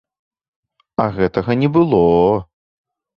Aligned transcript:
А 1.03 1.05
гэтага 1.17 1.57
не 1.65 1.69
было. 1.75 2.01